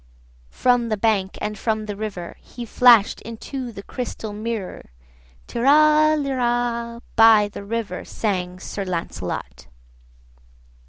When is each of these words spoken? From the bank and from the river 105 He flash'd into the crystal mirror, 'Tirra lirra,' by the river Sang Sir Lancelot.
From 0.49 0.89
the 0.89 0.97
bank 0.97 1.37
and 1.41 1.59
from 1.59 1.85
the 1.85 1.95
river 1.95 2.29
105 2.39 2.55
He 2.55 2.65
flash'd 2.65 3.21
into 3.21 3.71
the 3.71 3.83
crystal 3.83 4.33
mirror, 4.33 4.89
'Tirra 5.45 6.17
lirra,' 6.17 7.03
by 7.15 7.47
the 7.49 7.63
river 7.63 8.03
Sang 8.03 8.57
Sir 8.59 8.83
Lancelot. 8.83 9.67